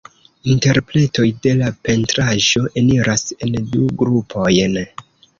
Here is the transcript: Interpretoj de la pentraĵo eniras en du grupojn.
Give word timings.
Interpretoj 0.51 1.25
de 1.43 1.51
la 1.59 1.67
pentraĵo 1.87 2.61
eniras 2.81 3.25
en 3.49 3.53
du 3.75 3.83
grupojn. 4.03 4.81